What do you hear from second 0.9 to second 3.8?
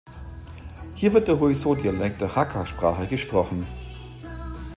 Hier wird der Huizhou-Dialekt der Hakka-Sprache gesprochen.